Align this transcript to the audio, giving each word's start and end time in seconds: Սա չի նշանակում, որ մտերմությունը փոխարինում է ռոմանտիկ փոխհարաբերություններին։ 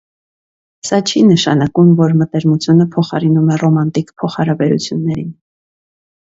Սա 0.89 0.97
չի 1.09 1.21
նշանակում, 1.31 1.91
որ 1.99 2.15
մտերմությունը 2.21 2.87
փոխարինում 2.97 3.53
է 3.57 3.59
ռոմանտիկ 3.65 4.11
փոխհարաբերություններին։ 4.23 5.31